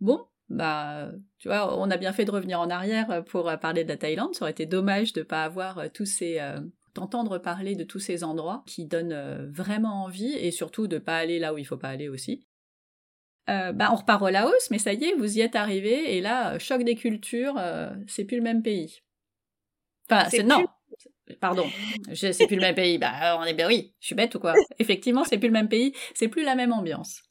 Bon, 0.00 0.26
bah, 0.48 1.10
tu 1.38 1.48
vois, 1.48 1.78
on 1.78 1.90
a 1.90 1.96
bien 1.96 2.12
fait 2.12 2.24
de 2.24 2.30
revenir 2.30 2.60
en 2.60 2.70
arrière 2.70 3.24
pour 3.24 3.50
parler 3.60 3.84
de 3.84 3.88
la 3.88 3.96
Thaïlande. 3.96 4.34
Ça 4.34 4.44
aurait 4.44 4.52
été 4.52 4.66
dommage 4.66 5.12
de 5.12 5.20
ne 5.20 5.24
pas 5.24 5.44
avoir 5.44 5.90
tous 5.92 6.06
ces, 6.06 6.40
d'entendre 6.94 7.38
parler 7.38 7.76
de 7.76 7.84
tous 7.84 7.98
ces 7.98 8.24
endroits 8.24 8.62
qui 8.66 8.86
donnent 8.86 9.50
vraiment 9.52 10.04
envie 10.04 10.32
et 10.34 10.50
surtout 10.50 10.86
de 10.86 10.98
pas 10.98 11.16
aller 11.18 11.38
là 11.38 11.54
où 11.54 11.58
il 11.58 11.64
faut 11.64 11.76
pas 11.76 11.88
aller 11.90 12.08
aussi. 12.08 12.46
bah, 13.46 13.90
on 13.92 13.96
repart 13.96 14.22
au 14.22 14.28
Laos, 14.28 14.70
mais 14.70 14.78
ça 14.78 14.92
y 14.92 15.04
est, 15.04 15.14
vous 15.14 15.38
y 15.38 15.40
êtes 15.40 15.56
arrivé 15.56 16.16
et 16.16 16.20
là, 16.20 16.58
choc 16.58 16.82
des 16.82 16.96
cultures, 16.96 17.60
c'est 18.06 18.24
plus 18.24 18.36
le 18.36 18.42
même 18.42 18.62
pays. 18.62 19.02
Enfin, 20.08 20.28
c'est 20.28 20.42
non, 20.42 20.66
Pardon, 21.40 21.70
c'est 22.12 22.46
plus 22.46 22.56
le 22.56 22.62
même 22.62 22.74
pays. 22.74 22.98
Bah, 22.98 23.38
on 23.38 23.44
est 23.44 23.54
ben 23.54 23.66
oui, 23.66 23.94
je 24.00 24.06
suis 24.06 24.14
bête 24.14 24.34
ou 24.34 24.40
quoi? 24.40 24.54
Effectivement, 24.78 25.24
c'est 25.24 25.38
plus 25.38 25.48
le 25.48 25.52
même 25.52 25.68
pays, 25.68 25.92
c'est 26.14 26.28
plus 26.28 26.44
la 26.44 26.54
même 26.54 26.72
ambiance. 26.72 27.22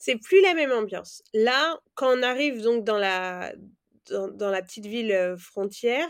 C'est 0.00 0.16
plus 0.16 0.42
la 0.42 0.54
même 0.54 0.72
ambiance. 0.72 1.22
Là, 1.32 1.78
quand 1.94 2.18
on 2.18 2.22
arrive 2.22 2.62
donc 2.62 2.84
dans 2.84 2.98
la 2.98 3.52
dans, 4.08 4.50
la 4.50 4.60
petite 4.60 4.86
ville 4.86 5.36
frontière, 5.38 6.08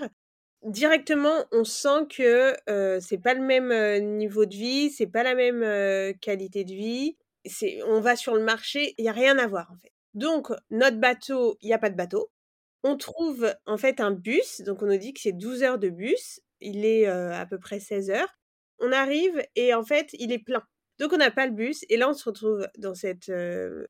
directement, 0.64 1.44
on 1.52 1.64
sent 1.64 2.06
que 2.08 2.54
c'est 3.00 3.22
pas 3.22 3.34
le 3.34 3.42
même 3.42 4.16
niveau 4.16 4.46
de 4.46 4.54
vie, 4.54 4.90
c'est 4.90 5.06
pas 5.06 5.22
la 5.22 5.34
même 5.34 6.14
qualité 6.20 6.64
de 6.64 6.72
vie. 6.72 7.18
C'est, 7.44 7.82
on 7.84 8.00
va 8.00 8.16
sur 8.16 8.34
le 8.34 8.42
marché, 8.42 8.94
il 8.96 9.04
y 9.04 9.08
a 9.08 9.12
rien 9.12 9.38
à 9.38 9.46
voir 9.46 9.70
en 9.70 9.76
fait. 9.76 9.92
Donc 10.14 10.48
notre 10.70 10.96
bateau, 10.96 11.58
il 11.60 11.68
y 11.68 11.74
a 11.74 11.78
pas 11.78 11.90
de 11.90 11.96
bateau. 11.96 12.30
On 12.82 12.96
trouve 12.96 13.54
en 13.66 13.76
fait 13.76 14.00
un 14.00 14.12
bus, 14.12 14.62
donc 14.62 14.82
on 14.82 14.86
nous 14.86 14.96
dit 14.96 15.12
que 15.12 15.20
c'est 15.20 15.32
12 15.32 15.62
heures 15.62 15.78
de 15.78 15.90
bus 15.90 16.40
il 16.60 16.84
est 16.84 17.06
à 17.06 17.46
peu 17.46 17.58
près 17.58 17.80
16 17.80 18.10
heures. 18.10 18.38
On 18.78 18.92
arrive 18.92 19.42
et 19.56 19.74
en 19.74 19.84
fait, 19.84 20.10
il 20.14 20.32
est 20.32 20.38
plein. 20.38 20.62
Donc 21.00 21.12
on 21.12 21.16
n'a 21.16 21.30
pas 21.30 21.46
le 21.46 21.52
bus 21.52 21.84
et 21.88 21.96
là 21.96 22.08
on 22.08 22.14
se 22.14 22.24
retrouve 22.24 22.68
dans 22.78 22.94
cette 22.94 23.28
euh, 23.30 23.86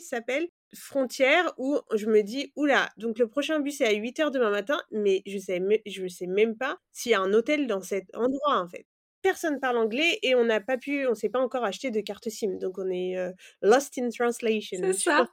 s'appelle 0.00 0.48
frontière 0.74 1.52
où 1.58 1.78
je 1.94 2.06
me 2.06 2.22
dis 2.22 2.52
oula 2.56 2.88
donc 2.96 3.18
le 3.18 3.28
prochain 3.28 3.60
bus 3.60 3.80
est 3.80 3.86
à 3.86 3.92
8 3.92 4.20
heures 4.20 4.30
demain 4.30 4.50
matin 4.50 4.80
mais 4.90 5.22
je 5.26 5.38
sais 5.38 5.62
je 5.86 6.08
sais 6.08 6.26
même 6.26 6.56
pas 6.56 6.78
s'il 6.92 7.12
y 7.12 7.14
a 7.14 7.20
un 7.20 7.32
hôtel 7.32 7.66
dans 7.66 7.82
cet 7.82 8.04
endroit 8.14 8.58
en 8.60 8.68
fait. 8.68 8.86
Personne 9.22 9.60
parle 9.60 9.78
anglais 9.78 10.18
et 10.22 10.34
on 10.34 10.44
n'a 10.44 10.60
pas 10.60 10.78
pu 10.78 11.06
on 11.06 11.14
s'est 11.14 11.28
pas 11.28 11.40
encore 11.40 11.64
acheté 11.64 11.90
de 11.90 12.00
carte 12.00 12.28
SIM 12.28 12.58
donc 12.58 12.78
on 12.78 12.90
est 12.90 13.16
lost 13.62 13.98
in 13.98 14.08
translation. 14.08 14.78
C'est 14.80 14.92
ça. 14.94 15.28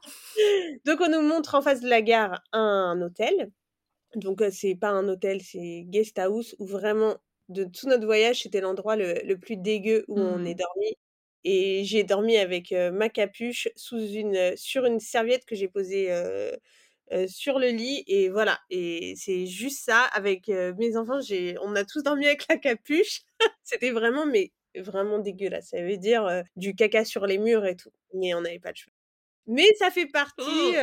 donc 0.86 1.00
on 1.02 1.10
nous 1.10 1.22
montre 1.22 1.56
en 1.56 1.62
face 1.62 1.82
de 1.82 1.90
la 1.90 2.02
gare 2.02 2.44
un 2.52 3.02
hôtel 3.02 3.52
donc, 4.16 4.44
c'est 4.52 4.76
pas 4.76 4.90
un 4.90 5.08
hôtel, 5.08 5.42
c'est 5.42 5.86
guest 5.88 6.20
house 6.20 6.56
où 6.60 6.66
vraiment, 6.66 7.18
de 7.50 7.64
tout 7.66 7.88
notre 7.88 8.06
voyage, 8.06 8.44
c'était 8.44 8.62
l'endroit 8.62 8.96
le, 8.96 9.36
plus 9.36 9.58
dégueu 9.58 10.06
où 10.08 10.20
on 10.20 10.46
est 10.46 10.54
mmh. 10.54 10.58
dormi. 10.58 10.98
Et 11.46 11.84
j'ai 11.84 12.04
dormi 12.04 12.38
avec 12.38 12.72
ma 12.72 13.10
capuche 13.10 13.68
sous 13.76 14.00
une, 14.00 14.56
sur 14.56 14.86
une 14.86 15.00
serviette 15.00 15.46
que 15.46 15.56
j'ai 15.56 15.68
posée 15.68 16.10
sur 17.28 17.60
le 17.60 17.68
lit. 17.68 18.04
Et 18.08 18.30
voilà. 18.30 18.60
Et 18.70 19.14
c'est 19.18 19.46
juste 19.46 19.84
ça. 19.84 20.04
Avec 20.14 20.48
mes 20.48 20.96
enfants, 20.96 21.20
j'ai, 21.20 21.58
on 21.62 21.76
a 21.76 21.84
tous 21.84 22.02
dormi 22.02 22.28
avec 22.28 22.48
la 22.48 22.58
capuche. 22.58 23.22
c'était 23.64 23.92
vraiment, 23.92 24.26
mais 24.26 24.52
vraiment 24.76 25.20
dégueulasse. 25.20 25.70
Ça 25.72 25.82
veut 25.82 25.98
dire 25.98 26.44
du 26.56 26.76
caca 26.76 27.04
sur 27.04 27.26
les 27.28 27.38
murs 27.38 27.66
et 27.66 27.76
tout. 27.76 27.92
Mais 28.14 28.34
on 28.34 28.42
n'avait 28.42 28.60
pas 28.60 28.72
de 28.72 28.78
choix. 28.78 28.94
Mais 29.48 29.68
ça 29.78 29.92
fait 29.92 30.08
partie. 30.08 30.44
Oh! 30.48 30.74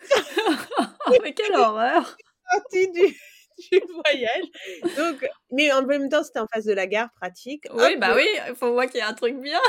mais 1.22 1.32
quelle 1.34 1.54
horreur! 1.54 2.16
partie 2.50 2.90
du, 2.90 3.16
voyage. 4.04 4.44
Donc, 4.96 5.28
mais 5.50 5.72
en 5.72 5.84
même 5.84 6.08
temps, 6.08 6.22
c'était 6.22 6.40
en 6.40 6.46
face 6.52 6.64
de 6.64 6.72
la 6.72 6.86
gare, 6.86 7.10
pratique. 7.14 7.66
Oui, 7.72 7.96
bah 7.96 8.14
oui, 8.14 8.26
il 8.48 8.54
faut 8.54 8.72
voir 8.72 8.86
qu'il 8.86 8.98
y 8.98 9.02
a 9.02 9.08
un 9.08 9.14
truc 9.14 9.40
bien. 9.40 9.60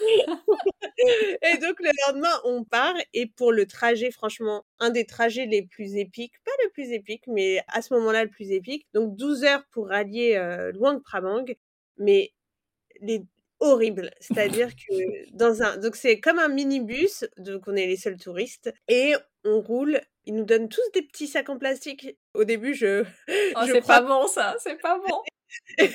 et 1.42 1.58
donc 1.58 1.78
le 1.78 1.90
lendemain, 2.06 2.40
on 2.44 2.64
part 2.64 2.94
et 3.14 3.26
pour 3.26 3.52
le 3.52 3.66
trajet, 3.66 4.10
franchement, 4.10 4.64
un 4.80 4.90
des 4.90 5.06
trajets 5.06 5.46
les 5.46 5.62
plus 5.62 5.96
épiques, 5.96 6.34
pas 6.44 6.52
le 6.64 6.70
plus 6.70 6.92
épique, 6.92 7.24
mais 7.28 7.62
à 7.68 7.82
ce 7.82 7.94
moment-là 7.94 8.24
le 8.24 8.30
plus 8.30 8.50
épique. 8.50 8.86
Donc 8.94 9.16
12 9.16 9.44
heures 9.44 9.64
pour 9.70 9.88
rallier 9.88 10.36
euh, 10.36 10.72
Luang 10.72 11.00
Prabang, 11.00 11.44
mais 11.98 12.32
les 13.00 13.24
horrible. 13.62 14.10
C'est-à-dire 14.20 14.68
que 14.76 15.32
dans 15.32 15.62
un, 15.62 15.76
donc 15.78 15.96
c'est 15.96 16.20
comme 16.20 16.38
un 16.38 16.48
minibus, 16.48 17.24
donc 17.38 17.62
on 17.66 17.76
est 17.76 17.86
les 17.86 17.96
seuls 17.96 18.18
touristes 18.18 18.72
et 18.88 19.14
on 19.44 19.60
roule. 19.60 20.00
Ils 20.24 20.34
nous 20.34 20.44
donnent 20.44 20.68
tous 20.68 20.90
des 20.94 21.02
petits 21.02 21.26
sacs 21.26 21.48
en 21.48 21.58
plastique. 21.58 22.16
Au 22.34 22.44
début, 22.44 22.74
je. 22.74 23.04
Oh, 23.56 23.60
c'est 23.66 23.86
pas 23.86 24.00
bon 24.00 24.26
ça, 24.26 24.56
c'est 24.58 24.80
pas 24.80 24.98
bon. 24.98 25.22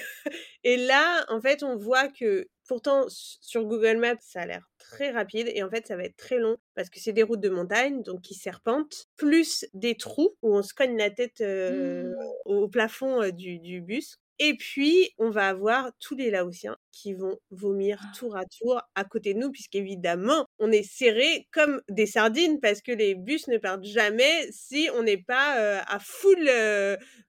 et 0.64 0.78
là, 0.78 1.26
en 1.30 1.42
fait, 1.42 1.64
on 1.64 1.76
voit 1.76 2.08
que 2.08 2.48
pourtant 2.68 3.06
sur 3.10 3.66
Google 3.66 3.98
Maps, 3.98 4.16
ça 4.22 4.42
a 4.42 4.46
l'air 4.46 4.70
très 4.78 5.10
rapide 5.10 5.50
et 5.54 5.64
en 5.64 5.70
fait, 5.70 5.88
ça 5.88 5.96
va 5.96 6.04
être 6.04 6.18
très 6.18 6.38
long 6.38 6.58
parce 6.76 6.90
que 6.90 7.00
c'est 7.00 7.14
des 7.14 7.24
routes 7.24 7.40
de 7.40 7.50
montagne, 7.50 8.04
donc 8.04 8.22
qui 8.22 8.36
serpentent, 8.36 9.08
plus 9.16 9.66
des 9.74 9.96
trous 9.96 10.36
où 10.42 10.56
on 10.56 10.62
se 10.62 10.74
cogne 10.74 10.98
la 10.98 11.10
tête 11.10 11.42
euh, 11.42 12.04
mmh. 12.04 12.16
au 12.46 12.68
plafond 12.68 13.24
euh, 13.24 13.32
du, 13.32 13.60
du 13.60 13.82
bus. 13.82 14.20
Et 14.40 14.56
puis, 14.56 15.14
on 15.18 15.30
va 15.30 15.50
avoir 15.50 15.92
tous 16.00 16.16
les 16.16 16.30
Laotiens 16.30 16.78
qui 16.92 17.14
vont 17.14 17.38
vomir 17.52 18.00
ah. 18.02 18.12
tour 18.18 18.36
à 18.36 18.46
tour 18.46 18.82
à 18.96 19.04
côté 19.04 19.34
de 19.34 19.40
nous, 19.40 19.52
puisqu'évidemment, 19.52 20.46
on 20.60 20.72
est 20.72 20.84
serrés 20.84 21.48
comme 21.52 21.82
des 21.90 22.06
sardines, 22.06 22.60
parce 22.60 22.82
que 22.82 22.92
les 22.92 23.16
bus 23.16 23.48
ne 23.48 23.58
partent 23.58 23.86
jamais 23.86 24.48
si 24.52 24.90
on 24.96 25.04
n'est 25.04 25.18
pas 25.18 25.82
à 25.82 26.00
full. 26.00 26.50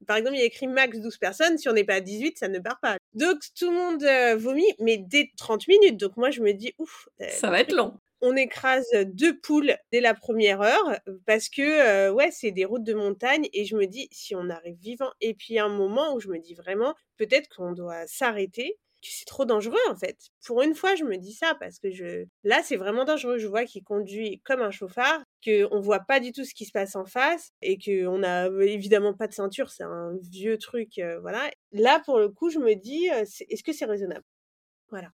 Par 0.06 0.16
exemple, 0.16 0.36
il 0.36 0.40
y 0.40 0.42
a 0.42 0.46
écrit 0.46 0.66
max 0.66 0.98
12 0.98 1.18
personnes, 1.18 1.58
si 1.58 1.68
on 1.68 1.72
n'est 1.72 1.84
pas 1.84 1.94
à 1.94 2.00
18, 2.00 2.38
ça 2.38 2.48
ne 2.48 2.58
part 2.58 2.80
pas. 2.80 2.96
Donc, 3.14 3.38
tout 3.58 3.70
le 3.70 3.76
monde 3.76 4.38
vomit, 4.40 4.72
mais 4.80 4.98
dès 4.98 5.30
30 5.36 5.68
minutes. 5.68 5.96
Donc, 5.96 6.16
moi, 6.16 6.30
je 6.30 6.40
me 6.42 6.52
dis, 6.52 6.74
ouf. 6.78 7.08
Ça 7.30 7.50
va 7.50 7.60
être 7.60 7.72
long 7.72 7.98
on 8.20 8.36
écrase 8.36 8.86
deux 9.06 9.38
poules 9.40 9.76
dès 9.92 10.00
la 10.00 10.14
première 10.14 10.60
heure 10.60 10.98
parce 11.26 11.48
que 11.48 12.10
ouais 12.10 12.30
c'est 12.30 12.50
des 12.50 12.64
routes 12.64 12.84
de 12.84 12.94
montagne 12.94 13.48
et 13.52 13.64
je 13.64 13.76
me 13.76 13.86
dis 13.86 14.08
si 14.12 14.34
on 14.34 14.48
arrive 14.50 14.76
vivant 14.78 15.10
et 15.20 15.34
puis 15.34 15.58
un 15.58 15.68
moment 15.68 16.14
où 16.14 16.20
je 16.20 16.28
me 16.28 16.38
dis 16.38 16.54
vraiment 16.54 16.94
peut-être 17.16 17.48
qu'on 17.54 17.72
doit 17.72 18.06
s'arrêter 18.06 18.78
c'est 19.02 19.26
trop 19.26 19.44
dangereux 19.44 19.78
en 19.90 19.96
fait. 19.96 20.16
Pour 20.44 20.60
une 20.62 20.74
fois, 20.74 20.96
je 20.96 21.04
me 21.04 21.16
dis 21.18 21.32
ça 21.32 21.54
parce 21.60 21.78
que 21.78 21.90
je 21.92 22.24
là, 22.42 22.62
c'est 22.64 22.76
vraiment 22.76 23.04
dangereux. 23.04 23.38
Je 23.38 23.46
vois 23.46 23.64
qu'il 23.64 23.84
conduit 23.84 24.40
comme 24.44 24.60
un 24.60 24.72
chauffard, 24.72 25.22
que 25.44 25.68
on 25.72 25.80
voit 25.80 26.00
pas 26.00 26.18
du 26.20 26.32
tout 26.32 26.44
ce 26.44 26.52
qui 26.54 26.64
se 26.64 26.72
passe 26.72 26.96
en 26.96 27.04
face 27.04 27.50
et 27.62 27.78
que 27.78 28.06
on 28.08 28.22
a 28.24 28.48
évidemment 28.64 29.14
pas 29.14 29.28
de 29.28 29.32
ceinture, 29.32 29.70
c'est 29.70 29.84
un 29.84 30.16
vieux 30.32 30.58
truc 30.58 31.00
voilà. 31.22 31.50
Là 31.72 32.00
pour 32.04 32.18
le 32.18 32.28
coup, 32.28 32.50
je 32.50 32.58
me 32.58 32.74
dis 32.74 33.06
est-ce 33.06 33.62
que 33.62 33.72
c'est 33.72 33.84
raisonnable? 33.84 34.24
Voilà 34.90 35.10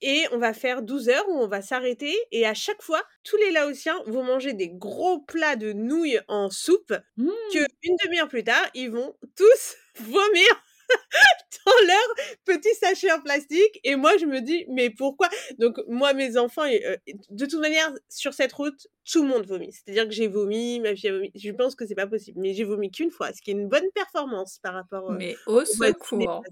et 0.00 0.24
on 0.32 0.38
va 0.38 0.52
faire 0.52 0.82
12 0.82 1.08
heures 1.08 1.28
où 1.28 1.38
on 1.38 1.48
va 1.48 1.62
s'arrêter 1.62 2.14
et 2.30 2.46
à 2.46 2.54
chaque 2.54 2.82
fois, 2.82 3.02
tous 3.24 3.36
les 3.36 3.50
Laotiens 3.50 4.00
vont 4.06 4.22
manger 4.22 4.52
des 4.52 4.68
gros 4.68 5.20
plats 5.20 5.56
de 5.56 5.72
nouilles 5.72 6.20
en 6.28 6.50
soupe 6.50 6.94
que 7.16 7.22
mmh. 7.22 7.66
une 7.82 7.96
demi-heure 8.04 8.28
plus 8.28 8.44
tard, 8.44 8.64
ils 8.74 8.90
vont 8.90 9.16
tous 9.36 9.76
vomir 10.00 10.62
dans 11.66 11.86
leur 11.86 12.34
petit 12.44 12.74
sachet 12.74 13.12
en 13.12 13.20
plastique 13.20 13.80
et 13.84 13.96
moi 13.96 14.16
je 14.16 14.26
me 14.26 14.40
dis 14.40 14.64
mais 14.70 14.90
pourquoi? 14.90 15.28
Donc 15.58 15.76
moi 15.86 16.14
mes 16.14 16.36
enfants 16.38 16.64
euh, 16.64 16.96
de 17.30 17.46
toute 17.46 17.60
manière 17.60 17.92
sur 18.08 18.32
cette 18.32 18.52
route 18.52 18.86
tout 19.10 19.22
le 19.22 19.28
monde 19.28 19.46
vomit. 19.46 19.72
C'est-à-dire 19.72 20.04
que 20.04 20.14
j'ai 20.14 20.28
vomi 20.28 20.80
ma 20.80 20.94
fille 20.94 21.10
a 21.10 21.12
vomi. 21.12 21.30
Je 21.34 21.50
pense 21.50 21.74
que 21.74 21.86
c'est 21.86 21.94
pas 21.94 22.06
possible 22.06 22.40
mais 22.40 22.54
j'ai 22.54 22.64
vomi 22.64 22.90
qu'une 22.90 23.10
fois 23.10 23.32
ce 23.32 23.42
qui 23.42 23.50
est 23.50 23.54
une 23.54 23.68
bonne 23.68 23.90
performance 23.94 24.60
par 24.62 24.74
rapport 24.74 25.10
euh, 25.10 25.16
mais 25.18 25.36
au 25.46 25.64
secours 25.64 26.42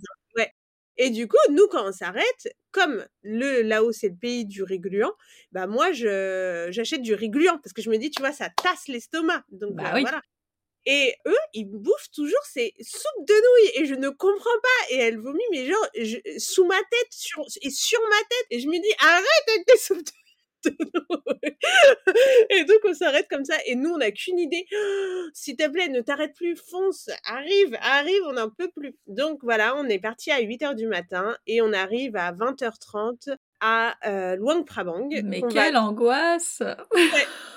et 0.98 1.10
du 1.10 1.28
coup, 1.28 1.36
nous, 1.50 1.66
quand 1.68 1.88
on 1.88 1.92
s'arrête, 1.92 2.48
comme 2.72 3.06
le 3.22 3.62
Laos 3.62 3.98
c'est 4.00 4.08
le 4.08 4.16
pays 4.16 4.46
du 4.46 4.62
riz 4.62 4.80
gluant, 4.80 5.12
bah 5.52 5.66
moi, 5.66 5.92
je 5.92 6.68
j'achète 6.70 7.02
du 7.02 7.14
riz 7.14 7.30
gluant 7.30 7.58
parce 7.58 7.72
que 7.72 7.82
je 7.82 7.90
me 7.90 7.98
dis, 7.98 8.10
tu 8.10 8.20
vois, 8.22 8.32
ça 8.32 8.48
tasse 8.62 8.88
l'estomac. 8.88 9.44
Donc 9.50 9.74
bah 9.74 9.94
euh, 9.94 10.00
voilà. 10.00 10.22
Et 10.86 11.14
eux, 11.26 11.36
ils 11.52 11.64
bouffent 11.64 12.10
toujours 12.14 12.42
ces 12.44 12.72
soupes 12.80 13.26
de 13.26 13.34
nouilles 13.34 13.82
et 13.82 13.86
je 13.86 13.94
ne 13.94 14.08
comprends 14.08 14.60
pas. 14.62 14.94
Et 14.94 14.98
elle 14.98 15.18
vomit, 15.18 15.42
mais 15.50 15.66
genre, 15.66 15.86
sous 16.38 16.64
ma 16.64 16.78
tête 16.78 17.10
sur, 17.10 17.44
et 17.60 17.70
sur 17.70 18.00
ma 18.02 18.18
tête. 18.18 18.46
Et 18.50 18.60
je 18.60 18.68
me 18.68 18.80
dis, 18.80 18.94
arrête 19.00 19.48
avec 19.48 19.66
tes 19.66 19.78
soupes 19.78 20.04
de 20.04 20.10
et 22.50 22.64
donc 22.64 22.78
on 22.84 22.94
s'arrête 22.94 23.28
comme 23.28 23.44
ça 23.44 23.54
et 23.66 23.74
nous 23.74 23.90
on 23.90 23.98
n'a 23.98 24.10
qu'une 24.10 24.38
idée. 24.38 24.66
S'il 25.34 25.56
te 25.56 25.68
plaît, 25.68 25.88
ne 25.88 26.00
t'arrête 26.00 26.34
plus, 26.34 26.56
fonce, 26.56 27.10
arrive, 27.24 27.76
arrive, 27.80 28.22
on 28.26 28.32
n'en 28.34 28.50
peut 28.50 28.70
plus. 28.74 28.96
Donc 29.06 29.40
voilà, 29.42 29.76
on 29.76 29.84
est 29.88 29.98
parti 29.98 30.30
à 30.30 30.40
8h 30.40 30.74
du 30.74 30.86
matin 30.86 31.36
et 31.46 31.62
on 31.62 31.72
arrive 31.72 32.16
à 32.16 32.32
20h30 32.32 33.36
à 33.60 33.94
euh, 34.06 34.36
Luang 34.36 34.64
Prabang. 34.64 35.08
Mais 35.24 35.42
quelle 35.50 35.76
angoisse 35.76 36.62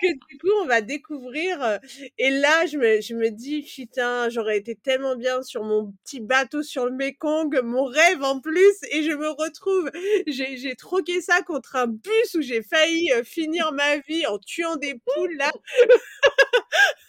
que 0.00 0.12
du 0.28 0.38
coup, 0.38 0.50
on 0.62 0.66
va 0.66 0.80
découvrir. 0.80 1.62
Euh, 1.62 1.78
et 2.18 2.30
là, 2.30 2.66
je 2.66 2.78
me, 2.78 3.00
je 3.00 3.14
me 3.14 3.30
dis, 3.30 3.62
putain, 3.62 4.28
j'aurais 4.28 4.58
été 4.58 4.74
tellement 4.74 5.16
bien 5.16 5.42
sur 5.42 5.64
mon 5.64 5.92
petit 6.04 6.20
bateau 6.20 6.62
sur 6.62 6.86
le 6.86 6.92
Mekong, 6.92 7.60
mon 7.62 7.84
rêve 7.84 8.22
en 8.22 8.40
plus, 8.40 8.76
et 8.90 9.02
je 9.02 9.12
me 9.12 9.28
retrouve, 9.28 9.90
j'ai 10.26 10.74
troqué 10.76 11.20
ça 11.20 11.42
contre 11.42 11.76
un 11.76 11.86
bus 11.86 12.34
où 12.34 12.42
j'ai 12.42 12.62
failli 12.62 13.12
euh, 13.12 13.24
finir 13.24 13.72
ma 13.72 13.98
vie 13.98 14.26
en 14.26 14.38
tuant 14.38 14.76
des 14.76 14.94
poules, 14.94 15.36
là. 15.36 15.50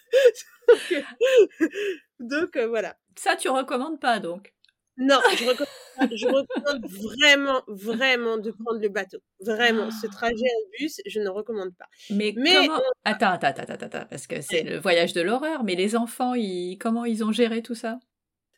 donc, 2.20 2.56
euh, 2.56 2.66
voilà. 2.68 2.96
Ça, 3.16 3.36
tu 3.36 3.48
recommandes 3.48 4.00
pas, 4.00 4.18
donc 4.18 4.52
Non, 5.00 5.18
je 5.34 5.44
recommande, 5.46 6.12
je 6.14 6.26
recommande 6.26 6.86
vraiment, 6.86 7.62
vraiment 7.68 8.36
de 8.36 8.50
prendre 8.50 8.80
le 8.80 8.88
bateau. 8.90 9.18
Vraiment, 9.40 9.90
ce 9.90 10.06
trajet 10.06 10.34
en 10.34 10.78
bus, 10.78 11.00
je 11.06 11.20
ne 11.20 11.30
recommande 11.30 11.74
pas. 11.76 11.86
Mais, 12.10 12.34
comment... 12.34 12.78
Attends, 13.04 13.32
attends, 13.32 13.48
attends, 13.48 13.86
attends, 13.86 14.06
parce 14.10 14.26
que 14.26 14.42
c'est 14.42 14.62
le 14.62 14.78
voyage 14.78 15.14
de 15.14 15.22
l'horreur. 15.22 15.64
Mais 15.64 15.74
les 15.74 15.96
enfants, 15.96 16.34
ils... 16.34 16.76
comment 16.78 17.06
ils 17.06 17.24
ont 17.24 17.32
géré 17.32 17.62
tout 17.62 17.74
ça? 17.74 17.98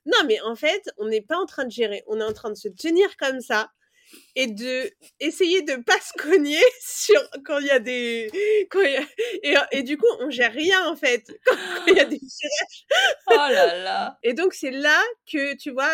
Non, 0.05 0.19
mais 0.27 0.41
en 0.41 0.57
fait, 0.57 0.91
on 0.99 1.07
n'est 1.07 1.23
pas 1.23 1.37
en 1.37 1.47
train 1.47 1.65
de 1.65 1.71
gérer. 1.71 2.03
On 2.09 2.19
est 2.19 2.25
en 2.25 2.33
train 2.33 2.51
de 2.51 2.57
se 2.57 2.69
tenir 2.69 3.17
comme 3.17 3.41
ça 3.41 3.71
et 4.35 4.47
de 4.47 4.91
essayer 5.21 5.63
de 5.63 5.77
pas 5.77 5.99
se 6.01 6.13
cogner 6.23 6.63
sur 6.81 7.21
quand 7.45 7.59
il 7.59 7.67
y 7.67 7.71
a 7.71 7.79
des 7.79 8.31
quand 8.71 8.81
et, 8.83 9.55
et, 9.73 9.83
du 9.83 9.97
coup 9.97 10.07
on 10.21 10.31
gère 10.31 10.53
rien 10.53 10.87
en 10.89 10.97
fait 10.97 11.27
quand 11.47 11.87
il 11.87 11.97
y 11.97 12.01
a 12.01 12.05
des 12.05 12.19
virages 12.41 12.87
oh 13.29 13.35
là 13.35 13.79
là. 13.83 14.19
Et 14.23 14.35
donc 14.35 14.55
c'est 14.55 14.71
là 14.71 15.01
que 15.31 15.57
tu 15.57 15.71
vois 15.71 15.91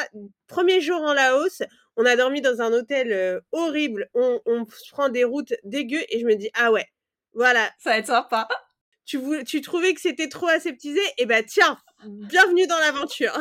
premier 0.47 0.81
jour 0.81 1.01
en 1.01 1.15
Laos 1.15 1.63
on 1.97 2.07
a 2.07 2.15
dormi 2.15 2.41
dans 2.41 2.61
un 2.61 2.73
hôtel 2.73 3.13
euh, 3.13 3.41
horrible. 3.51 4.09
On, 4.15 4.41
on 4.47 4.65
prend 4.93 5.09
des 5.09 5.25
routes 5.25 5.53
dégueu 5.65 6.01
et 6.09 6.21
je 6.21 6.27
me 6.27 6.37
dis 6.37 6.49
ah 6.55 6.71
ouais 6.71 6.87
voilà. 7.35 7.71
Ça 7.79 7.91
va 7.91 7.99
être 7.99 8.07
sympa. 8.07 8.49
Tu, 9.05 9.21
tu 9.45 9.61
trouvais 9.61 9.95
que 9.95 10.01
c'était 10.01 10.29
trop 10.29 10.49
aseptisé? 10.49 11.01
Et 11.01 11.23
eh 11.23 11.27
ben 11.27 11.45
tiens 11.45 11.79
bienvenue 12.05 12.67
dans 12.67 12.79
l'aventure 12.79 13.37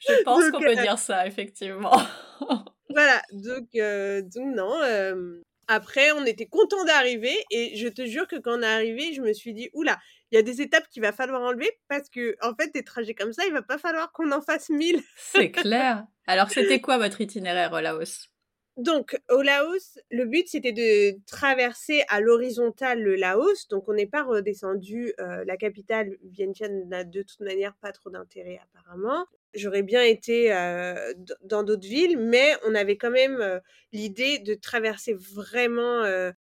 je, 0.00 0.22
pense 0.24 0.50
qu'on 0.50 0.60
peut 0.60 0.76
euh, 0.78 0.82
dire 0.82 0.98
ça, 0.98 1.26
effectivement. 1.26 1.96
voilà, 2.90 3.22
donc, 3.32 3.68
euh, 3.76 4.22
donc 4.22 4.54
non. 4.54 4.80
Euh, 4.82 5.40
après, 5.68 6.10
on 6.12 6.24
était 6.24 6.46
content 6.46 6.84
d'arriver 6.84 7.36
et 7.50 7.76
je 7.76 7.86
te 7.88 8.04
jure 8.04 8.26
que 8.26 8.36
quand 8.36 8.58
on 8.58 8.62
est 8.62 8.66
arrivé, 8.66 9.12
je 9.14 9.22
me 9.22 9.32
suis 9.32 9.54
dit, 9.54 9.70
oula, 9.72 9.98
il 10.30 10.36
y 10.36 10.38
a 10.38 10.42
des 10.42 10.60
étapes 10.60 10.88
qu'il 10.88 11.02
va 11.02 11.12
falloir 11.12 11.42
enlever 11.42 11.70
parce 11.88 12.08
que, 12.08 12.36
en 12.42 12.54
fait, 12.54 12.72
des 12.74 12.82
trajets 12.82 13.14
comme 13.14 13.32
ça, 13.32 13.44
il 13.46 13.52
va 13.52 13.62
pas 13.62 13.78
falloir 13.78 14.10
qu'on 14.12 14.32
en 14.32 14.40
fasse 14.40 14.68
mille. 14.70 15.00
C'est 15.16 15.50
clair. 15.52 16.04
Alors, 16.26 16.50
c'était 16.50 16.80
quoi 16.80 16.98
votre 16.98 17.20
itinéraire 17.20 17.72
au 17.72 17.80
Laos 17.80 18.28
donc, 18.76 19.20
au 19.28 19.42
Laos, 19.42 19.98
le 20.10 20.24
but, 20.24 20.48
c'était 20.48 20.72
de 20.72 21.18
traverser 21.26 22.02
à 22.08 22.20
l'horizontale 22.20 23.02
le 23.02 23.16
Laos. 23.16 23.68
Donc, 23.68 23.88
on 23.88 23.92
n'est 23.92 24.06
pas 24.06 24.22
redescendu. 24.22 25.12
Euh, 25.20 25.44
la 25.44 25.56
capitale, 25.56 26.16
Vientiane, 26.22 26.88
n'a 26.88 27.04
de 27.04 27.22
toute 27.22 27.40
manière 27.40 27.74
pas 27.76 27.92
trop 27.92 28.10
d'intérêt, 28.10 28.60
apparemment. 28.62 29.26
J'aurais 29.54 29.82
bien 29.82 30.02
été 30.02 30.54
euh, 30.54 31.12
dans 31.42 31.64
d'autres 31.64 31.86
villes, 31.86 32.16
mais 32.18 32.54
on 32.64 32.74
avait 32.74 32.96
quand 32.96 33.10
même 33.10 33.40
euh, 33.40 33.58
l'idée 33.92 34.38
de 34.38 34.54
traverser 34.54 35.14
vraiment 35.14 36.02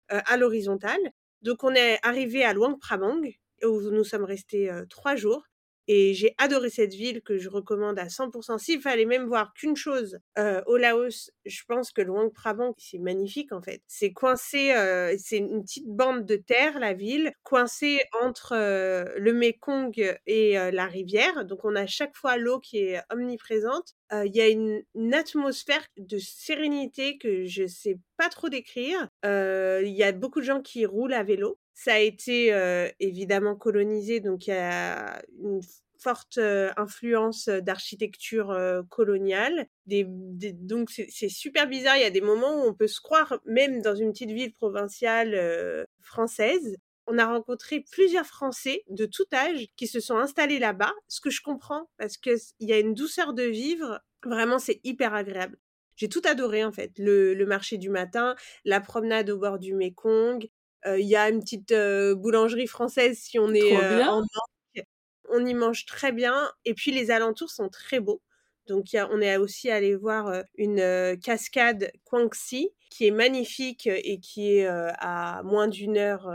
à 0.08 0.38
l'horizontale. 0.38 1.02
Donc, 1.42 1.64
on 1.64 1.74
est 1.74 1.98
arrivé 2.04 2.46
à 2.46 2.54
Luang 2.54 2.78
Prabang, 2.78 3.22
où 3.64 3.82
nous 3.90 4.04
sommes 4.04 4.24
restés 4.24 4.70
trois 4.90 5.16
jours. 5.16 5.44
Et 5.88 6.14
j'ai 6.14 6.34
adoré 6.38 6.70
cette 6.70 6.94
ville 6.94 7.22
que 7.22 7.38
je 7.38 7.50
recommande 7.50 8.00
à 8.00 8.08
100%. 8.08 8.58
S'il 8.58 8.82
fallait 8.82 9.06
même 9.06 9.26
voir 9.26 9.54
qu'une 9.54 9.76
chose 9.76 10.18
euh, 10.38 10.62
au 10.66 10.78
Laos, 10.78 11.32
je 11.46 11.62
pense 11.68 11.92
que 11.92 12.02
Luang 12.02 12.30
Prabang, 12.30 12.74
c'est 12.78 13.00
magnifique 13.00 13.52
en 13.52 13.62
fait. 13.62 13.82
C'est 13.88 14.14
coincé, 14.14 14.74
euh, 14.74 15.16
c'est 15.18 15.38
une 15.38 15.64
petite 15.64 15.88
bande 15.88 16.26
de 16.26 16.38
terre, 16.38 16.80
la 16.80 16.94
ville, 16.94 17.34
coincée 17.44 18.00
entre 18.22 18.54
euh, 18.56 19.06
le 19.18 19.34
Mekong 19.34 20.18
et 20.26 20.54
la 20.72 20.86
rivière. 20.86 21.46
Donc 21.46 21.66
on 21.66 21.76
a 21.76 21.86
chaque 21.86 22.16
fois 22.16 22.38
l'eau 22.38 22.60
qui 22.60 22.78
est 22.78 23.02
omniprésente. 23.12 23.96
Il 24.12 24.36
y 24.36 24.42
a 24.42 24.48
une, 24.48 24.84
une, 24.94 25.14
atmosphère 25.16 25.84
de 25.98 26.20
sérénité 26.20 27.18
que 27.18 27.46
je 27.46 27.66
sais 27.66 27.98
pas 28.16 28.30
trop 28.30 28.48
décrire. 28.48 29.10
Il 29.24 29.94
y 29.96 30.04
a 30.04 30.12
beaucoup 30.12 30.40
de 30.40 30.46
gens 30.46 30.62
qui 30.62 30.86
roulent 30.86 31.14
à 31.14 31.24
vélo. 31.24 31.58
Ça 31.74 31.94
a 31.94 32.00
été 32.00 32.54
évidemment 33.00 33.56
colonisé, 33.56 34.20
donc 34.20 34.48
il 34.48 34.52
y 34.52 34.54
a 34.54 35.22
une 35.42 35.62
forte 35.98 36.38
influence 36.78 37.48
d'architecture 37.48 38.56
coloniale. 38.90 39.68
Donc 39.88 40.92
c'est 40.92 41.30
super 41.30 41.68
bizarre, 41.68 41.98
il 41.98 42.04
y 42.04 42.06
a 42.06 42.12
des 42.12 42.22
moments 42.22 42.64
où 42.64 42.68
on 42.68 42.74
peut 42.74 42.88
se 42.88 43.02
croire 43.02 43.40
même 43.46 43.82
dans 43.82 43.96
une 43.96 44.12
petite 44.12 44.32
ville 44.32 44.54
provinciale 44.54 45.88
française. 46.02 46.78
On 47.08 47.18
a 47.18 47.26
rencontré 47.26 47.84
plusieurs 47.92 48.26
Français 48.26 48.84
de 48.90 49.06
tout 49.06 49.26
âge 49.34 49.68
qui 49.76 49.88
se 49.88 50.00
sont 50.00 50.18
installés 50.18 50.60
là-bas, 50.60 50.94
ce 51.08 51.20
que 51.20 51.30
je 51.30 51.42
comprends 51.42 51.90
parce 51.98 52.18
qu'il 52.18 52.38
y 52.62 52.72
a 52.72 52.80
une 52.80 52.94
douceur 52.94 53.34
de 53.34 53.44
vivre, 53.44 54.00
vraiment 54.24 54.60
c'est 54.60 54.80
hyper 54.84 55.14
agréable. 55.14 55.58
J'ai 55.96 56.10
tout 56.10 56.22
adoré 56.26 56.64
en 56.64 56.72
fait, 56.72 56.92
le, 56.98 57.34
le, 57.34 57.46
marché 57.46 57.78
du 57.78 57.90
matin, 57.90 58.36
la 58.66 58.80
promenade 58.80 59.30
au 59.30 59.38
bord 59.38 59.60
du 59.60 59.76
Mékong, 59.76 60.50
il 60.86 61.06
y 61.06 61.16
a 61.16 61.30
une 61.30 61.40
petite 61.40 61.74
boulangerie 62.16 62.68
française 62.68 63.18
si 63.20 63.40
on 63.40 63.54
est 63.54 63.76
en 63.78 64.20
manque. 64.20 64.86
On 65.30 65.46
y 65.46 65.54
mange 65.54 65.86
très 65.86 66.12
bien. 66.12 66.52
Et 66.66 66.74
puis 66.74 66.92
les 66.92 67.12
alentours 67.12 67.50
sont 67.50 67.70
très 67.70 68.00
beaux. 68.00 68.22
Donc 68.68 68.86
on 68.94 69.22
est 69.22 69.38
aussi 69.38 69.70
allé 69.70 69.96
voir 69.96 70.44
une 70.56 71.18
cascade 71.22 71.92
Kwangsi 72.06 72.70
qui 72.90 73.08
est 73.08 73.12
magnifique 73.12 73.88
et 73.88 74.20
qui 74.20 74.58
est 74.58 74.66
à 74.68 75.42
moins 75.44 75.68
d'une 75.68 75.98
heure 75.98 76.32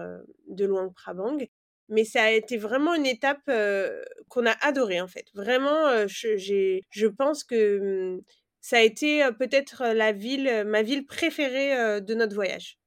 de 0.49 0.67
Luang 0.67 0.93
Prabang. 0.93 1.39
Mais 1.89 2.05
ça 2.05 2.25
a 2.25 2.31
été 2.31 2.59
vraiment 2.59 2.95
une 2.95 3.06
étape 3.06 3.50
qu'on 4.29 4.47
a 4.47 4.53
adorée 4.61 5.00
en 5.00 5.09
fait. 5.09 5.27
Vraiment, 5.35 6.06
je, 6.06 6.37
je 6.91 7.06
pense 7.06 7.45
que 7.45 8.15
mmh, 8.17 8.23
ça 8.61 8.79
a 8.79 8.81
été 8.81 9.27
peut-être 9.39 9.85
la 9.95 10.12
ville, 10.12 10.65
ma 10.67 10.83
ville 10.83 11.06
préférée 11.06 12.00
de 12.03 12.15
notre 12.15 12.35
voyage 12.35 12.77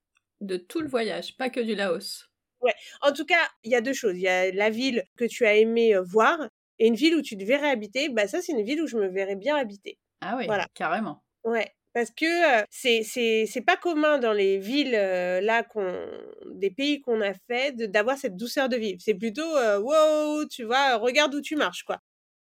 de 0.42 0.58
tout 0.58 0.82
le 0.82 0.88
voyage, 0.88 1.38
pas 1.38 1.50
que 1.50 1.60
du 1.60 1.76
Laos. 1.76 2.28
Ouais. 2.62 2.74
En 3.02 3.12
tout 3.12 3.26
cas, 3.26 3.48
il 3.64 3.72
y 3.72 3.76
a 3.76 3.82
deux 3.82 3.94
choses. 3.94 4.16
Il 4.16 4.22
y 4.22 4.28
a 4.28 4.52
la 4.52 4.70
ville 4.70 5.04
que 5.18 5.26
tu 5.26 5.46
as 5.46 5.56
aimé 5.56 5.96
euh, 5.96 6.02
voir 6.02 6.48
et 6.80 6.88
une 6.88 6.96
ville 6.96 7.16
où 7.16 7.22
tu 7.22 7.38
te 7.38 7.44
verrais 7.44 7.70
habiter. 7.70 8.10
Bah 8.10 8.28
ça, 8.28 8.42
c'est 8.42 8.52
une 8.52 8.64
ville 8.64 8.82
où 8.82 8.88
je 8.88 8.98
me 8.98 9.08
verrais 9.08 9.36
bien 9.36 9.56
habiter. 9.56 9.98
Ah 10.22 10.36
oui, 10.38 10.46
voilà. 10.46 10.68
carrément. 10.74 11.24
Ouais. 11.44 11.72
Parce 11.94 12.12
que 12.12 12.62
euh, 12.62 12.64
c'est 12.70 13.04
c'est 13.04 13.62
pas 13.66 13.76
commun 13.76 14.18
dans 14.18 14.32
les 14.32 14.58
villes 14.58 14.96
euh, 14.96 15.42
là 15.42 15.62
qu'on 15.64 16.08
des 16.46 16.72
pays 16.72 17.02
qu'on 17.02 17.20
a 17.20 17.34
fait 17.34 17.76
d'avoir 17.76 18.18
cette 18.18 18.38
douceur 18.38 18.70
de 18.70 18.78
vivre. 18.78 19.00
C'est 19.04 19.16
plutôt 19.16 19.58
wow, 19.80 20.46
tu 20.46 20.64
vois, 20.64 20.96
regarde 20.96 21.36
où 21.36 21.42
tu 21.42 21.56
marches 21.56 21.84
quoi. 21.84 21.98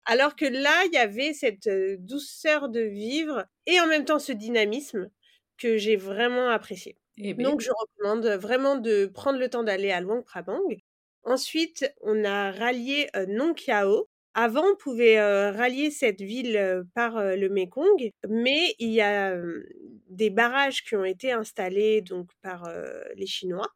Alors 0.05 0.35
que 0.35 0.45
là, 0.45 0.83
il 0.85 0.93
y 0.93 0.97
avait 0.97 1.33
cette 1.33 1.69
douceur 1.99 2.69
de 2.69 2.81
vivre 2.81 3.45
et 3.65 3.79
en 3.79 3.87
même 3.87 4.05
temps 4.05 4.19
ce 4.19 4.31
dynamisme 4.31 5.09
que 5.57 5.77
j'ai 5.77 5.95
vraiment 5.95 6.49
apprécié. 6.49 6.97
Eh 7.17 7.33
Donc, 7.33 7.61
je 7.61 7.69
recommande 7.71 8.25
vraiment 8.41 8.77
de 8.77 9.05
prendre 9.05 9.39
le 9.39 9.49
temps 9.49 9.63
d'aller 9.63 9.91
à 9.91 10.01
Luang 10.01 10.23
Prabang. 10.23 10.61
Ensuite, 11.23 11.91
on 12.01 12.23
a 12.23 12.51
rallié 12.51 13.07
euh, 13.15 13.25
Nong 13.27 13.55
Kiao. 13.55 14.07
Avant, 14.33 14.63
on 14.65 14.75
pouvait 14.75 15.19
euh, 15.19 15.51
rallier 15.51 15.91
cette 15.91 16.21
ville 16.21 16.55
euh, 16.57 16.83
par 16.95 17.21
le 17.21 17.49
Mekong, 17.49 18.09
mais 18.29 18.75
il 18.79 18.91
y 18.91 19.01
a 19.01 19.35
des 20.09 20.29
barrages 20.29 20.83
qui 20.83 20.95
ont 20.95 21.03
été 21.05 21.31
installés 21.31 22.01
donc 22.01 22.29
par 22.41 22.69
les 23.15 23.25
Chinois, 23.27 23.67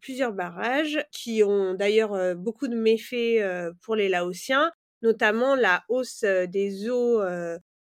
plusieurs 0.00 0.32
barrages 0.32 1.04
qui 1.12 1.42
ont 1.42 1.74
d'ailleurs 1.74 2.36
beaucoup 2.36 2.68
de 2.68 2.76
méfaits 2.76 3.42
pour 3.82 3.96
les 3.96 4.08
Laotiens, 4.08 4.72
notamment 5.02 5.54
la 5.54 5.82
hausse 5.88 6.24
des 6.24 6.88
eaux 6.88 7.20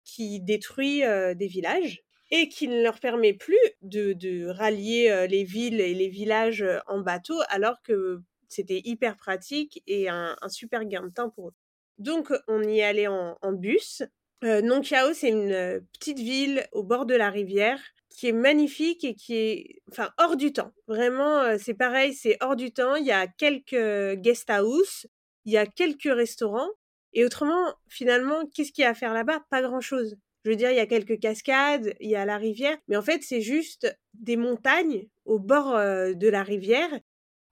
qui 0.04 0.40
détruit 0.40 1.00
des 1.00 1.46
villages 1.46 2.03
et 2.30 2.48
qui 2.48 2.68
ne 2.68 2.82
leur 2.82 3.00
permet 3.00 3.34
plus 3.34 3.58
de, 3.82 4.48
rallier 4.48 5.26
les 5.28 5.44
villes 5.44 5.80
et 5.80 5.94
les 5.94 6.08
villages 6.08 6.64
en 6.86 7.00
bateau, 7.00 7.40
alors 7.48 7.82
que 7.82 8.22
c'était 8.48 8.80
hyper 8.84 9.16
pratique 9.16 9.82
et 9.86 10.08
un, 10.08 10.36
super 10.48 10.84
gain 10.84 11.02
de 11.02 11.12
temps 11.12 11.30
pour 11.30 11.48
eux. 11.48 11.54
Donc 11.98 12.32
on 12.48 12.62
y 12.62 12.82
allait 12.82 13.06
en, 13.06 13.52
bus. 13.52 14.02
Euh, 14.42 14.82
c'est 15.14 15.28
une 15.28 15.86
petite 15.98 16.18
ville 16.18 16.66
au 16.72 16.82
bord 16.82 17.06
de 17.06 17.14
la 17.14 17.30
rivière 17.30 17.80
qui 18.10 18.28
est 18.28 18.32
magnifique 18.32 19.04
et 19.04 19.14
qui 19.14 19.36
est 19.36 19.82
enfin 19.90 20.10
hors 20.18 20.36
du 20.36 20.52
temps. 20.52 20.72
Vraiment, 20.86 21.58
c'est 21.58 21.74
pareil, 21.74 22.14
c'est 22.14 22.36
hors 22.40 22.56
du 22.56 22.72
temps. 22.72 22.94
Il 22.94 23.06
y 23.06 23.12
a 23.12 23.26
quelques 23.26 24.20
guest 24.20 24.48
house, 24.50 25.06
il 25.44 25.52
y 25.52 25.56
a 25.56 25.66
quelques 25.66 26.04
restaurants. 26.04 26.68
Et 27.12 27.24
autrement, 27.24 27.74
finalement, 27.88 28.46
qu'est-ce 28.46 28.72
qu'il 28.72 28.82
y 28.82 28.86
a 28.86 28.90
à 28.90 28.94
faire 28.94 29.14
là-bas? 29.14 29.44
Pas 29.50 29.62
grand-chose. 29.62 30.16
Je 30.44 30.50
veux 30.50 30.56
dire, 30.56 30.70
il 30.70 30.76
y 30.76 30.80
a 30.80 30.86
quelques 30.86 31.18
cascades, 31.18 31.94
il 32.00 32.10
y 32.10 32.16
a 32.16 32.26
la 32.26 32.36
rivière, 32.36 32.76
mais 32.88 32.96
en 32.96 33.02
fait, 33.02 33.22
c'est 33.22 33.40
juste 33.40 33.96
des 34.12 34.36
montagnes 34.36 35.08
au 35.24 35.38
bord 35.38 35.72
de 35.72 36.28
la 36.28 36.42
rivière. 36.42 37.00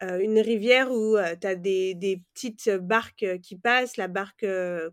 une 0.00 0.40
rivière 0.40 0.92
où 0.92 1.16
tu 1.40 1.46
as 1.46 1.54
des, 1.54 2.22
petites 2.34 2.68
barques 2.68 3.40
qui 3.42 3.56
passent, 3.56 3.96
la 3.96 4.08
barque 4.08 4.44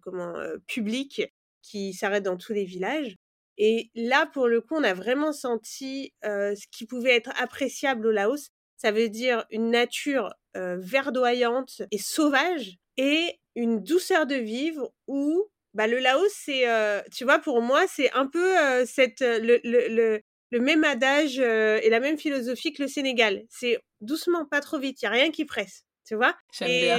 comment 0.02 0.34
publique 0.66 1.24
qui 1.62 1.94
s'arrête 1.94 2.24
dans 2.24 2.38
tous 2.38 2.54
les 2.54 2.64
villages. 2.64 3.16
Et 3.58 3.92
là, 3.94 4.26
pour 4.28 4.48
le 4.48 4.62
coup, 4.62 4.76
on 4.76 4.84
a 4.84 4.94
vraiment 4.94 5.34
senti 5.34 6.14
ce 6.24 6.68
qui 6.72 6.86
pouvait 6.86 7.16
être 7.16 7.32
appréciable 7.38 8.08
au 8.08 8.12
Laos. 8.12 8.50
Ça 8.78 8.92
veut 8.92 9.10
dire 9.10 9.46
une 9.52 9.72
nature 9.72 10.34
verdoyante 10.56 11.82
et 11.92 11.98
sauvage 11.98 12.78
et 12.96 13.40
une 13.56 13.84
douceur 13.84 14.26
de 14.26 14.36
vivre 14.36 14.94
où 15.08 15.50
bah, 15.74 15.88
le 15.88 16.00
Laos, 16.00 16.32
c'est, 16.34 16.66
tu 17.12 17.24
vois, 17.24 17.40
pour 17.40 17.62
moi, 17.62 17.86
c'est 17.88 18.12
un 18.14 18.28
peu 18.28 18.56
cette, 18.86 19.22
le, 19.22 19.60
le, 19.64 20.22
le, 20.52 20.60
même 20.60 20.84
adage 20.84 21.40
et 21.40 21.90
la 21.90 22.00
même 22.00 22.18
philosophie 22.18 22.74
que 22.74 22.84
le 22.84 22.88
Sénégal. 22.88 23.44
C'est 23.50 23.80
doucement, 24.02 24.46
pas 24.46 24.62
trop 24.62 24.80
vite, 24.80 25.02
il 25.02 25.06
n'y 25.06 25.10
a 25.10 25.12
rien 25.12 25.32
qui 25.32 25.46
presse, 25.46 25.86
tu 26.08 26.16
vois? 26.16 26.36
Et 26.62 26.92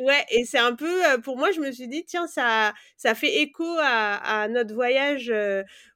Ouais, 0.00 0.24
et 0.30 0.44
c'est 0.44 0.58
un 0.58 0.74
peu, 0.74 1.00
pour 1.22 1.38
moi, 1.38 1.50
je 1.50 1.60
me 1.60 1.72
suis 1.72 1.88
dit, 1.88 2.04
tiens, 2.04 2.26
ça, 2.26 2.74
ça 2.96 3.14
fait 3.14 3.40
écho 3.40 3.64
à, 3.80 4.42
à 4.42 4.48
notre 4.48 4.74
voyage 4.74 5.32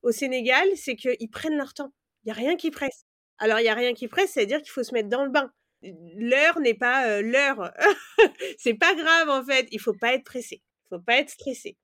au 0.02 0.12
Sénégal, 0.12 0.66
c'est 0.76 0.96
qu'ils 0.96 1.30
prennent 1.30 1.56
leur 1.56 1.74
temps. 1.74 1.92
Il 2.24 2.28
n'y 2.28 2.32
a 2.32 2.34
rien 2.34 2.56
qui 2.56 2.70
presse. 2.70 3.04
Alors, 3.38 3.58
il 3.58 3.64
n'y 3.64 3.68
a 3.68 3.74
rien 3.74 3.92
qui 3.92 4.08
presse, 4.08 4.32
c'est-à-dire 4.32 4.62
qu'il 4.62 4.70
faut 4.70 4.84
se 4.84 4.94
mettre 4.94 5.08
dans 5.08 5.24
le 5.24 5.30
bain. 5.30 5.52
L'heure 5.82 6.60
n'est 6.60 6.74
pas 6.74 7.20
l'heure. 7.22 7.72
c'est 8.58 8.74
pas 8.74 8.94
grave, 8.94 9.28
en 9.28 9.44
fait. 9.44 9.66
Il 9.72 9.80
faut 9.80 9.94
pas 9.94 10.14
être 10.14 10.24
pressé. 10.24 10.62
Il 10.86 10.96
faut 10.96 11.02
pas 11.02 11.16
être 11.16 11.30
stressé. 11.30 11.76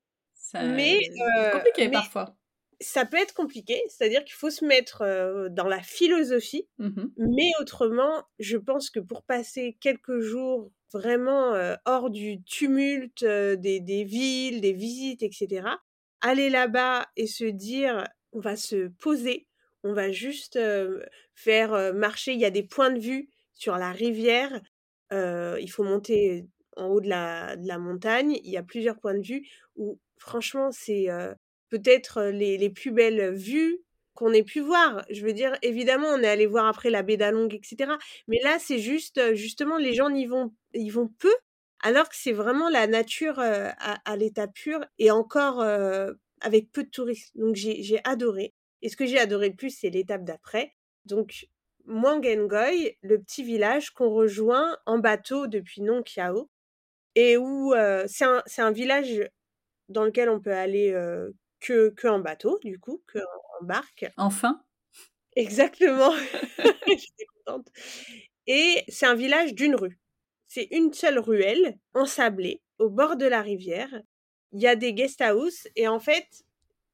Mais 0.53 0.99
c'est 1.01 1.51
compliqué 1.51 1.89
parfois. 1.89 2.35
ça 2.79 3.05
peut 3.05 3.17
être 3.17 3.33
compliqué, 3.33 3.81
c'est-à-dire 3.87 4.23
qu'il 4.23 4.35
faut 4.35 4.49
se 4.49 4.65
mettre 4.65 5.03
dans 5.49 5.67
la 5.67 5.81
philosophie, 5.81 6.67
mmh 6.77 7.03
mais 7.17 7.51
autrement, 7.59 8.23
je 8.39 8.57
pense 8.57 8.89
que 8.89 8.99
pour 8.99 9.23
passer 9.23 9.77
quelques 9.81 10.19
jours 10.19 10.71
vraiment 10.93 11.53
hors 11.85 12.09
du 12.09 12.41
tumulte 12.43 13.23
des, 13.23 13.79
des, 13.79 14.03
villes, 14.03 14.61
des 14.61 14.73
visites, 14.73 15.23
etc., 15.23 15.67
aller 16.21 16.49
là-bas 16.49 17.05
et 17.15 17.27
se 17.27 17.45
dire, 17.45 18.03
on 18.31 18.39
va 18.39 18.55
se 18.55 18.87
poser, 18.99 19.47
on 19.83 19.93
va 19.93 20.11
juste 20.11 20.59
faire 21.35 21.93
marcher, 21.93 22.33
il 22.33 22.39
y 22.39 22.45
a 22.45 22.49
des 22.49 22.63
points 22.63 22.91
de 22.91 22.99
vue 22.99 23.29
sur 23.53 23.77
la 23.77 23.91
rivière, 23.91 24.61
il 25.11 25.69
faut 25.69 25.83
monter 25.83 26.47
en 26.75 26.87
haut 26.87 27.01
de 27.01 27.09
la, 27.09 27.55
de 27.55 27.67
la 27.67 27.77
montagne, 27.77 28.39
il 28.43 28.51
y 28.51 28.57
a 28.57 28.63
plusieurs 28.63 28.99
points 28.99 29.17
de 29.17 29.25
vue 29.25 29.47
où 29.75 29.99
franchement 30.19 30.71
c'est 30.71 31.07
peut-être 31.69 32.23
les, 32.23 32.57
les, 32.57 32.69
plus 32.69 32.91
belles 32.91 33.33
vues 33.33 33.79
qu'on 34.19 34.33
ait 34.33 34.43
pu 34.43 34.59
voir. 34.59 35.05
Je 35.09 35.25
veux 35.25 35.31
dire, 35.31 35.57
évidemment, 35.61 36.09
on 36.09 36.21
est 36.21 36.27
allé 36.27 36.45
voir 36.45 36.65
après 36.65 36.89
la 36.89 37.03
baie 37.03 37.15
d'Along, 37.15 37.49
etc. 37.53 37.93
Mais 38.27 38.39
là, 38.43 38.57
c'est 38.59 38.79
juste, 38.79 39.33
justement, 39.33 39.77
les 39.77 39.93
gens 39.93 40.09
y 40.09 40.25
vont, 40.25 40.53
vont 40.91 41.07
peu, 41.07 41.33
alors 41.81 42.09
que 42.09 42.15
c'est 42.17 42.33
vraiment 42.33 42.69
la 42.69 42.85
nature 42.85 43.39
à, 43.39 44.17
l'état 44.17 44.47
pur 44.47 44.85
et 44.97 45.09
encore 45.09 45.61
avec 46.41 46.69
peu 46.71 46.83
de 46.83 46.89
touristes. 46.89 47.31
Donc, 47.37 47.55
j'ai 47.55 48.01
adoré. 48.03 48.53
Et 48.81 48.89
ce 48.89 48.97
que 48.97 49.05
j'ai 49.05 49.19
adoré 49.19 49.49
le 49.49 49.55
plus, 49.55 49.69
c'est 49.69 49.89
l'étape 49.89 50.25
d'après. 50.25 50.73
Donc, 51.05 51.47
Mwangengoy, 51.85 52.97
le 53.01 53.21
petit 53.21 53.43
village 53.43 53.91
qu'on 53.91 54.09
rejoint 54.09 54.77
en 54.85 54.99
bateau 54.99 55.47
depuis 55.47 55.81
Nong 55.81 56.03
Kiao, 56.03 56.49
et 57.15 57.37
où 57.37 57.73
c'est 58.07 58.25
un, 58.25 58.43
un, 58.57 58.71
village 58.71 59.29
dans 59.89 60.05
lequel 60.05 60.29
on 60.29 60.39
peut 60.39 60.53
aller 60.53 60.93
que, 61.59 61.89
que 61.89 62.07
en 62.07 62.19
bateau, 62.19 62.59
du 62.63 62.79
coup, 62.79 63.01
que 63.07 63.19
en 63.19 63.65
barque. 63.65 64.05
Enfin 64.17 64.61
Exactement. 65.35 66.11
J'étais 66.87 67.25
contente. 67.45 67.67
Et 68.47 68.83
c'est 68.87 69.05
un 69.05 69.15
village 69.15 69.53
d'une 69.53 69.75
rue. 69.75 69.99
C'est 70.47 70.67
une 70.71 70.91
seule 70.93 71.19
ruelle, 71.19 71.77
ensablée, 71.93 72.61
au 72.79 72.89
bord 72.89 73.15
de 73.15 73.25
la 73.25 73.41
rivière. 73.41 74.01
Il 74.51 74.61
y 74.61 74.67
a 74.67 74.75
des 74.75 74.93
guest 74.93 75.21
houses 75.21 75.67
et 75.75 75.87
en 75.87 75.99
fait, 75.99 76.43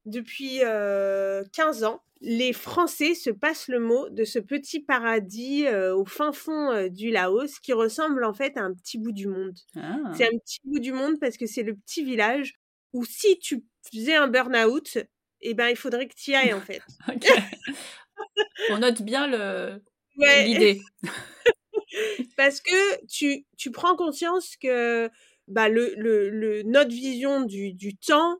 depuis 0.04 0.58
15 0.60 1.84
ans, 1.84 2.02
les 2.20 2.52
Français 2.52 3.14
se 3.14 3.30
passent 3.30 3.68
le 3.68 3.80
mot 3.80 4.08
de 4.10 4.24
ce 4.24 4.38
petit 4.38 4.80
paradis 4.80 5.66
au 5.68 6.04
fin 6.04 6.32
fond 6.32 6.88
du 6.88 7.10
Laos 7.10 7.58
qui 7.60 7.72
ressemble 7.72 8.24
en 8.24 8.34
fait 8.34 8.58
à 8.58 8.62
un 8.62 8.74
petit 8.74 8.98
bout 8.98 9.12
du 9.12 9.26
monde. 9.26 9.56
C'est 9.72 9.80
ah. 9.80 10.28
un 10.30 10.38
petit 10.38 10.60
bout 10.64 10.78
du 10.78 10.92
monde 10.92 11.18
parce 11.18 11.38
que 11.38 11.46
c'est 11.46 11.62
le 11.62 11.74
petit 11.74 12.04
village 12.04 12.58
où 12.96 13.04
si 13.04 13.38
tu 13.38 13.62
faisais 13.92 14.14
un 14.16 14.26
burn-out, 14.26 14.98
eh 15.42 15.54
ben, 15.54 15.68
il 15.68 15.76
faudrait 15.76 16.08
que 16.08 16.14
tu 16.14 16.30
y 16.30 16.34
ailles, 16.34 16.54
en 16.54 16.60
fait. 16.60 16.82
On 18.70 18.78
note 18.78 19.02
bien 19.02 19.26
le... 19.26 19.82
l'idée. 20.16 20.80
Parce 22.36 22.60
que 22.60 23.06
tu, 23.06 23.46
tu 23.58 23.70
prends 23.70 23.96
conscience 23.96 24.56
que 24.56 25.10
bah, 25.46 25.68
le, 25.68 25.94
le, 25.96 26.30
le, 26.30 26.62
notre 26.62 26.90
vision 26.90 27.42
du, 27.42 27.74
du 27.74 27.96
temps, 27.96 28.38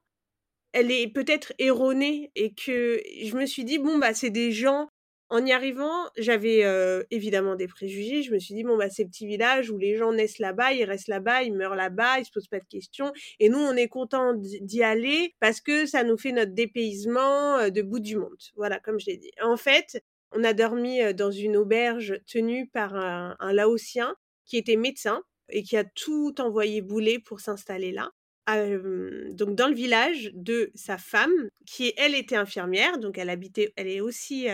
elle 0.72 0.90
est 0.90 1.08
peut-être 1.08 1.52
erronée 1.58 2.30
et 2.34 2.54
que 2.54 3.02
je 3.22 3.36
me 3.36 3.44
suis 3.44 3.64
dit, 3.64 3.78
bon, 3.78 3.98
bah, 3.98 4.14
c'est 4.14 4.30
des 4.30 4.52
gens 4.52 4.88
en 5.28 5.44
y 5.44 5.52
arrivant, 5.52 6.08
j'avais 6.16 6.62
évidemment 7.10 7.56
des 7.56 7.66
préjugés. 7.66 8.22
Je 8.22 8.32
me 8.32 8.38
suis 8.38 8.54
dit, 8.54 8.62
bon, 8.64 8.76
bah, 8.76 8.88
ces 8.90 9.04
petits 9.04 9.26
villages 9.26 9.70
où 9.70 9.78
les 9.78 9.96
gens 9.96 10.12
naissent 10.12 10.38
là-bas, 10.38 10.72
ils 10.72 10.84
restent 10.84 11.08
là-bas, 11.08 11.42
ils 11.42 11.54
meurent 11.54 11.74
là-bas, 11.74 12.20
ils 12.20 12.24
se 12.24 12.30
posent 12.30 12.48
pas 12.48 12.60
de 12.60 12.66
questions. 12.66 13.12
Et 13.40 13.48
nous, 13.48 13.58
on 13.58 13.74
est 13.76 13.88
content 13.88 14.34
d'y 14.34 14.82
aller 14.82 15.34
parce 15.40 15.60
que 15.60 15.86
ça 15.86 16.04
nous 16.04 16.16
fait 16.16 16.32
notre 16.32 16.52
dépaysement 16.52 17.68
de 17.68 17.82
bout 17.82 18.00
du 18.00 18.16
monde. 18.16 18.36
Voilà, 18.56 18.78
comme 18.78 19.00
je 19.00 19.06
l'ai 19.06 19.16
dit. 19.16 19.30
En 19.42 19.56
fait, 19.56 20.02
on 20.32 20.44
a 20.44 20.52
dormi 20.52 21.14
dans 21.14 21.30
une 21.30 21.56
auberge 21.56 22.20
tenue 22.26 22.68
par 22.68 22.94
un, 22.94 23.36
un 23.40 23.52
Laotien 23.52 24.14
qui 24.44 24.56
était 24.56 24.76
médecin 24.76 25.22
et 25.48 25.62
qui 25.62 25.76
a 25.76 25.84
tout 25.84 26.34
envoyé 26.40 26.82
bouler 26.82 27.18
pour 27.18 27.40
s'installer 27.40 27.92
là 27.92 28.10
donc 28.46 29.54
dans 29.56 29.68
le 29.68 29.74
village 29.74 30.30
de 30.34 30.70
sa 30.74 30.98
femme, 30.98 31.32
qui 31.66 31.92
elle 31.96 32.14
était 32.14 32.36
infirmière, 32.36 32.98
donc 32.98 33.18
elle 33.18 33.30
habitait, 33.30 33.72
elle 33.76 33.88
est 33.88 34.00
aussi 34.00 34.46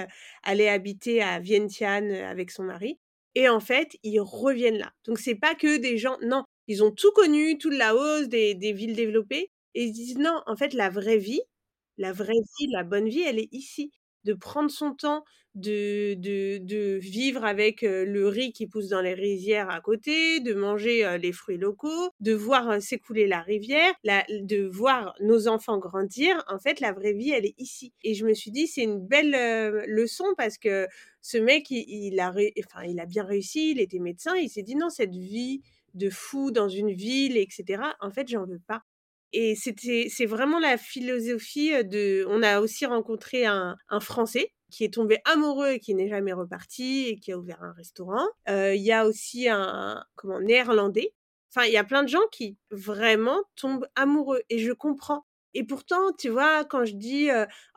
allée 0.42 0.68
habiter 0.68 1.22
à 1.22 1.38
Vientiane 1.40 2.10
avec 2.12 2.50
son 2.50 2.64
mari. 2.64 2.98
Et 3.34 3.48
en 3.48 3.60
fait, 3.60 3.96
ils 4.02 4.20
reviennent 4.20 4.78
là. 4.78 4.92
Donc 5.06 5.18
c'est 5.18 5.34
pas 5.34 5.54
que 5.54 5.78
des 5.78 5.98
gens, 5.98 6.18
non, 6.22 6.44
ils 6.68 6.82
ont 6.84 6.90
tout 6.90 7.12
connu, 7.12 7.58
toute 7.58 7.74
la 7.74 7.94
hausse 7.94 8.28
des, 8.28 8.54
des 8.54 8.72
villes 8.72 8.94
développées, 8.96 9.50
et 9.74 9.84
ils 9.84 9.92
disent 9.92 10.18
non, 10.18 10.42
en 10.46 10.56
fait 10.56 10.74
la 10.74 10.90
vraie 10.90 11.18
vie, 11.18 11.40
la 11.98 12.12
vraie 12.12 12.32
vie, 12.58 12.68
la 12.72 12.84
bonne 12.84 13.08
vie, 13.08 13.22
elle 13.22 13.38
est 13.38 13.48
ici 13.52 13.92
de 14.24 14.34
prendre 14.34 14.70
son 14.70 14.94
temps, 14.94 15.24
de, 15.54 16.14
de, 16.14 16.58
de 16.58 16.98
vivre 16.98 17.44
avec 17.44 17.82
le 17.82 18.26
riz 18.26 18.52
qui 18.52 18.66
pousse 18.66 18.88
dans 18.88 19.02
les 19.02 19.14
rizières 19.14 19.70
à 19.70 19.80
côté, 19.80 20.40
de 20.40 20.54
manger 20.54 21.18
les 21.18 21.32
fruits 21.32 21.58
locaux, 21.58 22.10
de 22.20 22.32
voir 22.32 22.80
s'écouler 22.80 23.26
la 23.26 23.40
rivière, 23.40 23.92
de 24.04 24.66
voir 24.66 25.14
nos 25.20 25.48
enfants 25.48 25.78
grandir. 25.78 26.42
En 26.48 26.58
fait, 26.58 26.80
la 26.80 26.92
vraie 26.92 27.12
vie, 27.12 27.30
elle 27.30 27.44
est 27.44 27.54
ici. 27.58 27.92
Et 28.02 28.14
je 28.14 28.24
me 28.24 28.32
suis 28.32 28.50
dit, 28.50 28.66
c'est 28.66 28.82
une 28.82 29.06
belle 29.06 29.84
leçon 29.86 30.24
parce 30.38 30.56
que 30.56 30.86
ce 31.20 31.38
mec, 31.38 31.70
il, 31.70 32.18
a, 32.18 32.32
enfin, 32.64 32.84
il 32.84 32.98
a 32.98 33.06
bien 33.06 33.24
réussi, 33.24 33.72
il 33.72 33.80
était 33.80 33.98
médecin, 33.98 34.34
il 34.36 34.48
s'est 34.48 34.62
dit 34.62 34.74
non, 34.74 34.88
cette 34.88 35.14
vie 35.14 35.62
de 35.94 36.10
fou 36.10 36.50
dans 36.50 36.68
une 36.68 36.92
ville, 36.92 37.36
etc. 37.36 37.82
En 38.00 38.10
fait, 38.10 38.28
j'en 38.28 38.46
veux 38.46 38.60
pas. 38.66 38.82
Et 39.32 39.54
c'était, 39.56 40.08
c'est 40.10 40.26
vraiment 40.26 40.58
la 40.58 40.76
philosophie 40.76 41.72
de. 41.84 42.24
On 42.28 42.42
a 42.42 42.60
aussi 42.60 42.86
rencontré 42.86 43.46
un, 43.46 43.76
un 43.88 44.00
Français 44.00 44.52
qui 44.70 44.84
est 44.84 44.94
tombé 44.94 45.18
amoureux 45.24 45.72
et 45.72 45.80
qui 45.80 45.94
n'est 45.94 46.08
jamais 46.08 46.32
reparti 46.32 47.06
et 47.08 47.18
qui 47.18 47.32
a 47.32 47.38
ouvert 47.38 47.62
un 47.62 47.72
restaurant. 47.72 48.26
Il 48.48 48.80
y 48.82 48.92
a 48.92 49.06
aussi 49.06 49.48
un 49.48 50.02
comment 50.16 50.40
néerlandais. 50.40 51.12
Enfin, 51.54 51.66
il 51.66 51.72
y 51.72 51.76
a 51.76 51.84
plein 51.84 52.02
de 52.02 52.08
gens 52.08 52.26
qui 52.32 52.56
vraiment 52.70 53.42
tombent 53.56 53.86
amoureux 53.96 54.42
et 54.48 54.58
je 54.58 54.72
comprends. 54.72 55.26
Et 55.54 55.64
pourtant, 55.64 56.12
tu 56.18 56.30
vois, 56.30 56.64
quand 56.64 56.84
je 56.86 56.94
dis 56.94 57.28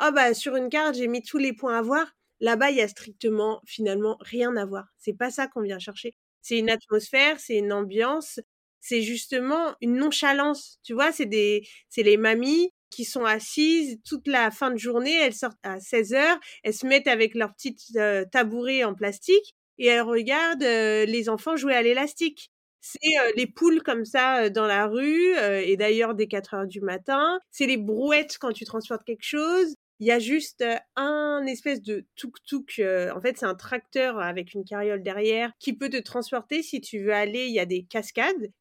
oh 0.02 0.12
bah 0.14 0.34
sur 0.34 0.56
une 0.56 0.70
carte 0.70 0.96
j'ai 0.96 1.08
mis 1.08 1.22
tous 1.22 1.38
les 1.38 1.52
points 1.54 1.78
à 1.78 1.82
voir, 1.82 2.08
là-bas 2.40 2.72
il 2.72 2.78
y 2.78 2.82
a 2.82 2.88
strictement 2.88 3.62
finalement 3.66 4.18
rien 4.22 4.56
à 4.56 4.66
voir. 4.66 4.86
C'est 4.98 5.14
pas 5.18 5.30
ça 5.32 5.48
qu'on 5.48 5.62
vient 5.62 5.80
chercher. 5.80 6.16
C'est 6.42 6.58
une 6.60 6.70
atmosphère, 6.70 7.40
c'est 7.40 7.58
une 7.58 7.74
ambiance, 7.74 8.40
c'est 8.86 9.02
justement 9.02 9.74
une 9.82 9.96
nonchalance. 9.96 10.80
Tu 10.84 10.94
vois, 10.94 11.12
c'est 11.12 11.26
des, 11.26 11.68
c'est 11.90 12.04
les 12.04 12.18
mamies 12.18 12.70
qui 12.92 13.04
sont 13.04 13.26
assises 13.26 13.98
toute 14.08 14.28
la 14.28 14.52
fin 14.52 14.70
de 14.70 14.78
journée, 14.78 15.16
elles 15.16 15.34
sortent 15.34 15.58
à 15.64 15.80
16 15.80 16.14
heures, 16.14 16.40
elles 16.64 16.76
se 16.76 16.86
mettent 16.86 17.08
avec 17.08 17.34
leur 17.34 17.52
petite 17.56 17.80
euh, 17.96 18.26
tabouret 18.32 18.84
en 18.84 18.94
plastique 18.94 19.56
et 19.80 19.88
elles 19.88 20.04
regardent 20.04 20.64
euh, 20.64 21.06
les 21.06 21.30
enfants 21.30 21.56
jouer 21.56 21.74
à 21.74 21.82
l'élastique. 21.82 22.52
C'est 22.80 23.00
euh, 23.20 23.32
les 23.36 23.48
poules 23.48 23.82
comme 23.82 24.06
ça 24.06 24.52
dans 24.52 24.68
la 24.68 24.86
rue, 24.86 25.36
et 25.36 25.76
d'ailleurs 25.78 26.14
dès 26.14 26.28
4 26.28 26.54
heures 26.54 26.68
du 26.68 26.82
matin. 26.82 27.40
C'est 27.50 27.66
les 27.66 27.78
brouettes 27.78 28.38
quand 28.40 28.54
tu 28.54 28.66
transportes 28.66 29.04
quelque 29.04 29.24
chose. 29.24 29.74
Il 30.00 30.08
y 30.08 30.12
a 30.12 30.20
juste 30.20 30.64
un 30.98 31.46
espèce 31.46 31.82
de 31.82 32.06
tuk-tuk. 32.16 32.82
en 33.16 33.22
fait, 33.22 33.38
c'est 33.38 33.46
un 33.46 33.56
tracteur 33.56 34.20
avec 34.20 34.54
une 34.54 34.66
carriole 34.66 35.02
derrière 35.02 35.52
qui 35.60 35.74
peut 35.74 35.90
te 35.90 36.02
transporter 36.02 36.64
si 36.64 36.82
tu 36.82 37.00
veux 37.00 37.14
aller. 37.14 37.46
Il 37.46 37.54
y 37.54 37.60
a 37.60 37.66
des 37.66 37.84
cascades 37.84 38.52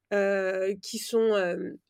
qui 0.80 0.98
sont 0.98 1.32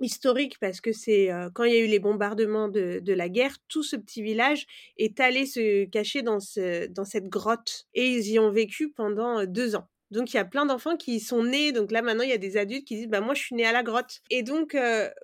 historiques 0.01 0.59
parce 0.61 0.81
que 0.81 0.93
c'est 0.93 1.29
quand 1.55 1.65
il 1.65 1.75
y 1.75 1.77
a 1.77 1.81
eu 1.81 1.87
les 1.87 1.99
bombardements 1.99 2.69
de, 2.69 3.13
la 3.13 3.29
guerre, 3.29 3.57
tout 3.69 3.83
ce 3.83 3.97
petit 3.97 4.23
village 4.23 4.67
est 4.97 5.21
allé 5.21 5.45
se 5.45 5.85
cacher 5.87 6.23
dans, 6.23 6.41
ce, 6.41 6.87
dans 6.87 7.05
cette 7.05 7.29
grotte 7.29 7.85
et 7.93 8.09
ils 8.09 8.31
y 8.31 8.39
ont 8.39 8.51
vécu 8.51 8.93
pendant 8.93 9.45
deux 9.45 9.77
ans. 9.77 9.89
Donc 10.11 10.33
il 10.33 10.37
y 10.37 10.41
a 10.41 10.45
plein 10.45 10.65
d'enfants 10.65 10.97
qui 10.97 11.21
sont 11.21 11.43
nés. 11.43 11.73
Donc 11.73 11.91
là 11.91 12.01
maintenant 12.01 12.25
il 12.25 12.31
y 12.31 12.35
a 12.35 12.39
des 12.39 12.57
adultes 12.57 12.87
qui 12.87 12.97
disent 12.97 13.09
bah 13.09 13.21
moi 13.21 13.35
je 13.35 13.43
suis 13.43 13.55
né 13.57 13.67
à 13.67 13.73
la 13.73 13.83
grotte. 13.83 14.21
Et 14.31 14.43
donc 14.43 14.77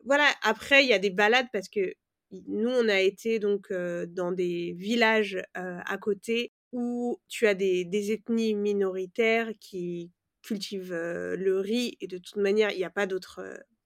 voilà. 0.05 0.27
Après 0.43 0.85
il 0.85 0.91
y 0.91 0.93
a 0.93 0.99
des 0.99 1.11
balades 1.11 1.49
parce 1.53 1.69
que 1.69 1.95
nous, 2.33 2.69
on 2.69 2.89
a 2.89 3.01
été 3.01 3.39
donc 3.39 3.73
dans 3.73 4.33
des 4.33 4.73
villages 4.77 5.39
à 5.55 5.99
côté 5.99 6.53
où 6.73 7.19
tu 7.29 7.47
as 7.47 7.55
des, 7.55 8.13
ethnies 8.13 8.55
minoritaires 8.55 9.51
qui 9.61 10.11
cultivent 10.43 10.95
le 10.95 11.61
riz 11.61 11.97
et 12.01 12.07
de 12.07 12.19
toute 12.19 12.37
manière, 12.37 12.71
il 12.71 12.79
n'y 12.79 12.85
a 12.85 12.91
pas 12.91 13.07
d'autres 13.07 13.43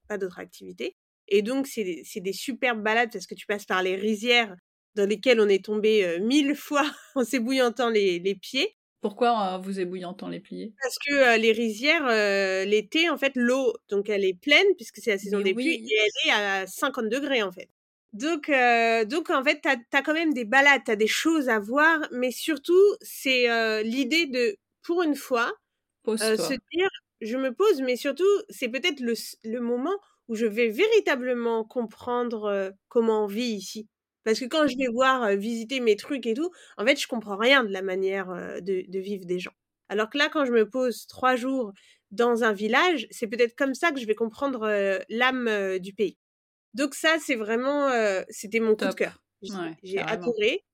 pas 0.07 0.19
d'autres 0.19 0.39
activités. 0.39 0.97
Et 1.29 1.41
donc, 1.41 1.67
c'est 1.67 1.85
des, 1.85 2.05
des 2.17 2.33
superbes 2.35 2.83
balades 2.83 3.11
parce 3.11 3.27
que 3.27 3.35
tu 3.35 3.47
passes 3.47 3.65
par 3.65 3.83
les 3.83 3.97
rizières 3.97 4.55
dans 4.95 5.09
lesquelles 5.09 5.41
on 5.41 5.49
est 5.49 5.65
tombé 5.65 6.19
mille 6.21 6.55
fois 6.55 6.85
en 7.15 7.25
s'ébouillantant 7.25 7.89
les, 7.89 8.19
les 8.19 8.35
pieds. 8.35 8.77
Pourquoi 9.01 9.59
vous 9.59 9.81
ébouillantant 9.81 10.29
les 10.29 10.41
pliés 10.41 10.73
Parce 10.83 10.97
que 10.99 11.39
les 11.39 11.53
rizières, 11.53 12.07
l'été, 12.67 13.11
en 13.11 13.19
fait, 13.19 13.33
l'eau, 13.35 13.75
donc 13.89 14.09
elle 14.09 14.25
est 14.25 14.39
pleine 14.39 14.67
puisque 14.77 14.99
c'est 14.99 15.11
la 15.11 15.19
saison 15.19 15.41
des 15.41 15.53
pluies 15.55 15.75
et 15.75 15.95
elle 15.95 16.31
est 16.31 16.33
à 16.33 16.67
50 16.67 17.09
degrés 17.09 17.43
en 17.43 17.53
fait. 17.53 17.69
Donc, 18.15 18.51
donc 19.09 19.31
en 19.31 19.43
fait, 19.43 19.61
tu 19.61 19.69
as, 19.69 20.03
quand 20.03 20.15
même 20.15 20.33
des 20.33 20.45
balades, 20.45 20.83
tu 20.85 20.91
as 20.93 20.97
des 20.97 21.09
choses 21.09 21.49
à 21.49 21.59
voir, 21.59 21.99
mais 22.13 22.31
surtout, 22.31 22.81
c'est 23.03 23.83
l'idée 23.83 24.27
de, 24.27 24.57
pour 24.83 25.03
une 25.03 25.17
fois, 25.17 25.53
se 26.07 26.55
dire, 26.73 26.89
je 27.21 27.37
me 27.37 27.53
pose, 27.53 27.83
mais 27.83 27.97
surtout, 27.97 28.25
c'est 28.51 28.69
peut-être 28.69 29.01
le, 29.01 29.15
le 29.43 29.61
moment 29.61 29.97
où 30.29 30.37
je 30.37 30.47
vais 30.47 30.69
véritablement 30.69 31.65
comprendre 31.65 32.73
comment 32.89 33.25
on 33.25 33.27
vit 33.27 33.53
ici. 33.53 33.89
Parce 34.25 34.41
que 34.41 34.47
quand 34.47 34.67
je 34.67 34.77
vais 34.79 34.89
voir 34.93 35.37
visiter 35.37 35.81
mes 35.81 35.97
trucs 35.97 36.27
et 36.27 36.35
tout, 36.35 36.51
en 36.79 36.87
fait, 36.87 36.99
je 37.01 37.09
comprends 37.09 37.37
rien 37.37 37.65
de 37.65 37.73
la 37.73 37.83
manière 37.83 38.29
de, 38.63 38.99
vivre 38.99 39.27
des 39.27 39.39
gens. 39.39 39.53
Alors 39.89 40.09
que 40.09 40.19
là, 40.19 40.29
quand 40.33 40.45
je 40.45 40.53
me 40.53 40.69
pose 40.69 41.07
trois 41.09 41.37
jours 41.37 41.73
dans 42.11 42.45
un 42.45 42.53
village, 42.53 43.07
c'est 43.11 43.27
peut-être 43.27 43.57
comme 43.57 43.75
ça 43.75 43.91
que 43.91 44.01
je 44.01 44.07
vais 44.07 44.15
comprendre 44.15 44.69
l'âme 45.09 45.79
du 45.79 45.93
pays. 45.93 46.17
Donc 46.75 46.95
ça, 46.95 47.17
c'est 47.21 47.37
vraiment, 47.37 47.91
c'était 48.31 48.61
mon 48.61 48.77
coup 48.77 48.89
de 48.89 48.95
cœur. 48.95 49.23
J'ai 49.83 50.03
adoré. 50.07 50.65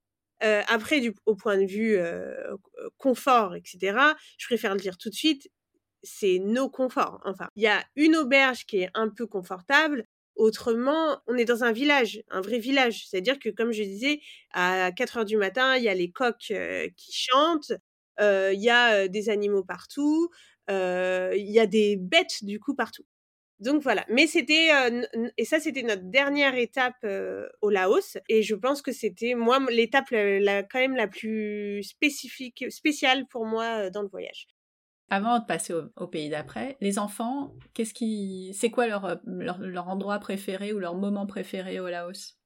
après, 0.40 1.00
du, 1.00 1.14
au 1.26 1.36
point 1.36 1.58
de 1.58 1.66
vue 1.66 1.98
confort, 2.98 3.54
etc., 3.56 3.98
je 4.38 4.46
préfère 4.46 4.74
le 4.74 4.80
dire 4.80 4.98
tout 4.98 5.10
de 5.10 5.14
suite, 5.14 5.48
c'est 6.02 6.38
nos 6.38 6.70
conforts. 6.70 7.20
Enfin, 7.24 7.48
il 7.56 7.62
y 7.62 7.68
a 7.68 7.84
une 7.96 8.16
auberge 8.16 8.66
qui 8.66 8.78
est 8.80 8.90
un 8.94 9.08
peu 9.08 9.26
confortable, 9.26 10.04
Autrement, 10.36 11.20
on 11.26 11.36
est 11.36 11.44
dans 11.44 11.64
un 11.64 11.72
village, 11.72 12.22
un 12.30 12.40
vrai 12.40 12.58
village. 12.60 13.06
C'est-à-dire 13.08 13.38
que, 13.38 13.50
comme 13.50 13.72
je 13.72 13.82
disais, 13.82 14.20
à 14.52 14.90
4 14.92 15.18
heures 15.18 15.24
du 15.26 15.36
matin, 15.36 15.76
il 15.76 15.82
y 15.84 15.88
a 15.88 15.94
les 15.94 16.10
coqs 16.12 16.52
qui 16.96 17.12
chantent, 17.12 17.72
il 18.18 18.60
y 18.62 18.70
a 18.70 19.08
des 19.08 19.28
animaux 19.28 19.64
partout, 19.64 20.30
il 20.68 21.34
y 21.50 21.58
a 21.60 21.66
des 21.66 21.96
bêtes 21.96 22.42
du 22.44 22.58
coup 22.58 22.74
partout. 22.74 23.04
Donc 23.60 23.82
voilà. 23.82 24.04
Mais 24.08 24.26
c'était 24.26 24.70
et 25.36 25.44
ça 25.44 25.60
c'était 25.60 25.82
notre 25.82 26.04
dernière 26.04 26.54
étape 26.54 27.06
au 27.60 27.70
Laos 27.70 28.16
et 28.28 28.42
je 28.42 28.54
pense 28.54 28.82
que 28.82 28.92
c'était 28.92 29.34
moi 29.34 29.58
l'étape 29.70 30.08
quand 30.10 30.78
même 30.78 30.96
la 30.96 31.08
plus 31.08 31.82
spécifique 31.82 32.64
spéciale 32.70 33.26
pour 33.28 33.44
moi 33.44 33.90
dans 33.90 34.02
le 34.02 34.08
voyage 34.08 34.48
avant 35.10 35.40
de 35.40 35.44
passer 35.44 35.74
au, 35.74 36.06
pays 36.06 36.28
d'après, 36.28 36.76
les 36.80 37.00
enfants, 37.00 37.52
qu'est-ce 37.74 37.92
qui, 37.92 38.54
c'est 38.54 38.70
quoi 38.70 38.86
leur, 38.86 39.20
leur, 39.26 39.88
endroit 39.88 40.20
préféré 40.20 40.72
ou 40.72 40.78
leur 40.78 40.94
moment 40.94 41.26
préféré 41.26 41.80
au 41.80 41.88
Laos? 41.88 42.38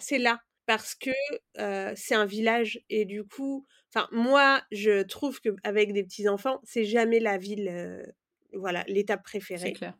C'est 0.00 0.18
là, 0.18 0.40
parce 0.66 0.96
que 0.96 1.10
c'est 1.94 2.16
un 2.16 2.26
village 2.26 2.80
et 2.90 3.04
du 3.04 3.24
coup, 3.24 3.66
enfin 3.94 4.08
moi, 4.10 4.62
je 4.72 5.02
trouve 5.02 5.40
qu'avec 5.40 5.92
des 5.92 6.02
petits 6.02 6.28
enfants, 6.28 6.60
c'est 6.64 6.84
jamais 6.84 7.20
la 7.20 7.38
ville, 7.38 8.02
voilà, 8.52 8.84
l'étape 8.88 9.22
préférée. 9.22 9.68
C'est 9.68 9.72
clair. 9.72 9.94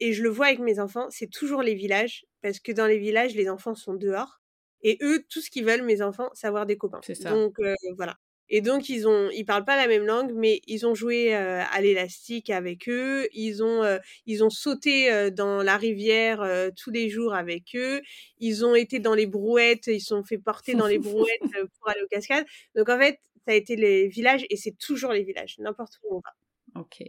Et 0.00 0.12
je 0.12 0.22
le 0.22 0.28
vois 0.28 0.46
avec 0.46 0.58
mes 0.58 0.78
enfants, 0.78 1.06
c'est 1.10 1.30
toujours 1.30 1.62
les 1.62 1.74
villages, 1.74 2.26
parce 2.42 2.60
que 2.60 2.72
dans 2.72 2.86
les 2.86 2.98
villages, 2.98 3.34
les 3.34 3.48
enfants 3.48 3.74
sont 3.74 3.94
dehors. 3.94 4.40
Et 4.82 4.98
eux, 5.02 5.24
tout 5.28 5.40
ce 5.40 5.50
qu'ils 5.50 5.64
veulent, 5.64 5.82
mes 5.82 6.02
enfants, 6.02 6.30
c'est 6.34 6.46
avoir 6.46 6.66
des 6.66 6.76
copains. 6.76 7.00
C'est 7.02 7.14
ça. 7.14 7.30
Donc 7.30 7.56
voilà. 7.96 8.16
Et 8.48 8.60
donc 8.60 8.88
ils 8.88 9.08
ont, 9.08 9.28
ils 9.30 9.44
parlent 9.44 9.64
pas 9.64 9.76
la 9.76 9.88
même 9.88 10.06
langue, 10.06 10.32
mais 10.32 10.60
ils 10.68 10.86
ont 10.86 10.94
joué 10.94 11.34
à 11.34 11.80
l'élastique 11.80 12.50
avec 12.50 12.88
eux. 12.88 13.26
Ils 13.32 13.64
ont, 13.64 13.98
ils 14.26 14.44
ont 14.44 14.50
sauté 14.50 15.30
dans 15.32 15.62
la 15.62 15.76
rivière 15.76 16.70
tous 16.76 16.90
les 16.90 17.08
jours 17.08 17.34
avec 17.34 17.74
eux. 17.74 18.00
Ils 18.38 18.64
ont 18.64 18.74
été 18.74 19.00
dans 19.00 19.14
les 19.14 19.26
brouettes, 19.26 19.88
ils 19.88 20.00
sont 20.00 20.22
fait 20.22 20.38
porter 20.38 20.74
dans 20.74 20.86
les 20.86 20.98
brouettes 20.98 21.40
pour 21.80 21.88
aller 21.88 22.02
aux 22.02 22.08
cascades. 22.08 22.46
Donc 22.76 22.88
en 22.88 22.98
fait, 22.98 23.18
ça 23.46 23.52
a 23.52 23.54
été 23.54 23.74
les 23.76 24.08
villages 24.08 24.46
et 24.50 24.56
c'est 24.56 24.76
toujours 24.78 25.12
les 25.12 25.24
villages, 25.24 25.56
n'importe 25.58 25.98
où 26.04 26.16
on 26.16 26.20
va. 26.20 26.80
Ok. 26.80 27.02